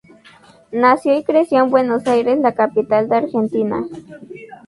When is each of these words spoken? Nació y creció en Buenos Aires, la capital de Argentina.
Nació 0.71 1.15
y 1.15 1.23
creció 1.23 1.59
en 1.63 1.69
Buenos 1.69 2.07
Aires, 2.07 2.39
la 2.39 2.55
capital 2.55 3.07
de 3.07 3.17
Argentina. 3.17 3.85